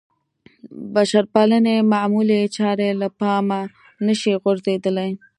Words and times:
بشرپالنې 0.93 1.75
معمولې 1.93 2.39
چارې 2.57 2.89
له 3.01 3.07
پامه 3.19 3.61
نه 4.05 4.13
شي 4.19 4.33
غورځېدلی. 4.41 5.11